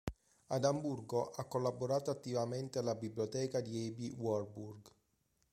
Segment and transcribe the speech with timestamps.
[0.47, 4.91] Ad Amburgo ha collaborato attivamente alla biblioteca di Aby Warburg.